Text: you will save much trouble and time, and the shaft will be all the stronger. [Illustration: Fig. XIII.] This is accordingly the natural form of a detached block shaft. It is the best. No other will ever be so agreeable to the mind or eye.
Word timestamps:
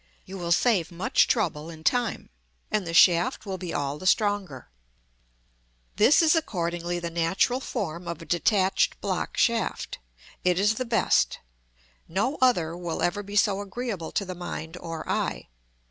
you 0.25 0.35
will 0.35 0.51
save 0.51 0.91
much 0.91 1.27
trouble 1.27 1.69
and 1.69 1.85
time, 1.85 2.29
and 2.71 2.87
the 2.87 2.91
shaft 2.95 3.45
will 3.45 3.59
be 3.59 3.71
all 3.71 3.99
the 3.99 4.07
stronger. 4.07 4.67
[Illustration: 5.95 5.95
Fig. 5.95 5.97
XIII.] 5.97 6.05
This 6.07 6.21
is 6.23 6.35
accordingly 6.35 6.97
the 6.97 7.09
natural 7.11 7.59
form 7.59 8.07
of 8.07 8.19
a 8.19 8.25
detached 8.25 8.99
block 8.99 9.37
shaft. 9.37 9.99
It 10.43 10.57
is 10.59 10.73
the 10.73 10.85
best. 10.85 11.37
No 12.07 12.39
other 12.41 12.75
will 12.75 13.03
ever 13.03 13.21
be 13.21 13.35
so 13.35 13.59
agreeable 13.61 14.11
to 14.13 14.25
the 14.25 14.33
mind 14.33 14.75
or 14.77 15.07
eye. 15.07 15.49